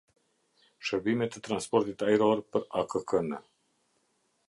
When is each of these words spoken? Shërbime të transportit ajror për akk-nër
Shërbime 0.89 1.27
të 1.35 1.43
transportit 1.49 2.07
ajror 2.09 2.43
për 2.57 2.69
akk-nër 2.85 3.49